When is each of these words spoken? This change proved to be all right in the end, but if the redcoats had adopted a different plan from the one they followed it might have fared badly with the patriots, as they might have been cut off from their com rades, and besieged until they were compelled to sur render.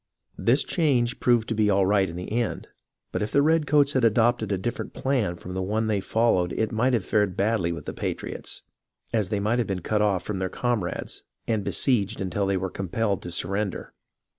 This 0.39 0.63
change 0.63 1.19
proved 1.19 1.47
to 1.49 1.53
be 1.53 1.69
all 1.69 1.85
right 1.85 2.09
in 2.09 2.15
the 2.15 2.31
end, 2.31 2.67
but 3.11 3.21
if 3.21 3.31
the 3.31 3.43
redcoats 3.43 3.93
had 3.93 4.03
adopted 4.03 4.51
a 4.51 4.57
different 4.57 4.93
plan 4.95 5.35
from 5.35 5.53
the 5.53 5.61
one 5.61 5.85
they 5.85 5.99
followed 5.99 6.53
it 6.53 6.71
might 6.71 6.93
have 6.93 7.05
fared 7.05 7.37
badly 7.37 7.71
with 7.71 7.85
the 7.85 7.93
patriots, 7.93 8.63
as 9.13 9.29
they 9.29 9.39
might 9.39 9.59
have 9.59 9.67
been 9.67 9.81
cut 9.81 10.01
off 10.01 10.23
from 10.23 10.39
their 10.39 10.49
com 10.49 10.83
rades, 10.83 11.21
and 11.47 11.63
besieged 11.63 12.19
until 12.19 12.47
they 12.47 12.57
were 12.57 12.71
compelled 12.71 13.21
to 13.21 13.29
sur 13.29 13.49
render. 13.49 13.93